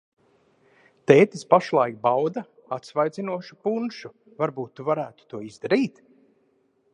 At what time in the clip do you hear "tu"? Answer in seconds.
4.81-4.89